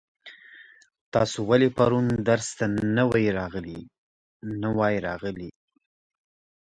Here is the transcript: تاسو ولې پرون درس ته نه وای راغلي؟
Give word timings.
تاسو 1.13 1.37
ولې 1.49 1.69
پرون 1.77 2.05
درس 2.27 2.47
ته 2.57 2.65
نه 4.65 4.71
وای 4.77 4.97
راغلي؟ 5.07 5.49